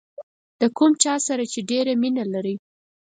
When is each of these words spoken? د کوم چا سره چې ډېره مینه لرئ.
د 0.61 0.63
کوم 0.77 0.91
چا 1.03 1.13
سره 1.27 1.43
چې 1.51 1.59
ډېره 1.69 1.93
مینه 2.01 2.23
لرئ. 2.33 2.55